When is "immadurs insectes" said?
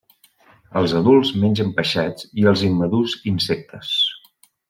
2.71-3.93